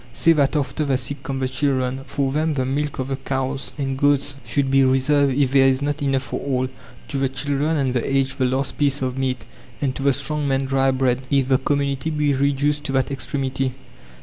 Say 0.13 0.33
that 0.33 0.55
after 0.55 0.83
the 0.83 0.97
sick 0.97 1.21
come 1.21 1.37
the 1.37 1.47
children. 1.47 2.01
For 2.07 2.31
them 2.31 2.53
the 2.55 2.65
milk 2.65 2.97
of 2.97 3.09
the 3.09 3.17
cows 3.17 3.71
and 3.77 3.99
goats 3.99 4.35
should 4.43 4.71
be 4.71 4.83
reserved 4.83 5.37
if 5.37 5.51
there 5.51 5.67
is 5.67 5.79
not 5.79 6.01
enough 6.01 6.23
for 6.23 6.39
all. 6.39 6.67
To 7.09 7.17
the 7.19 7.29
children 7.29 7.77
and 7.77 7.93
the 7.93 8.03
aged 8.11 8.39
the 8.39 8.45
last 8.45 8.79
piece 8.79 9.03
of 9.03 9.15
meat, 9.15 9.45
and 9.79 9.95
to 9.95 10.01
the 10.01 10.13
strong 10.13 10.47
man 10.47 10.65
dry 10.65 10.89
bread, 10.89 11.21
if 11.29 11.49
the 11.49 11.59
community 11.59 12.09
be 12.09 12.33
reduced 12.33 12.83
to 12.85 12.91
that 12.93 13.11
extremity. 13.11 13.75